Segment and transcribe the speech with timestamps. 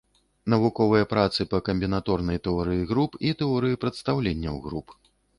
[0.51, 4.97] Навуковыя працы па камбінаторнай тэорыі груп і тэорыі прадстаўленняў груп.